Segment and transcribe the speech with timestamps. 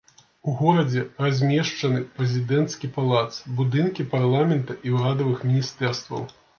[0.51, 3.29] У горадзе размешчаны прэзідэнцкі палац,
[3.63, 6.31] будынкі парламента і ўрадавых міністэрстваў.